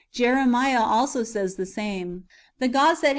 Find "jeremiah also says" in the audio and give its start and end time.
0.11-1.57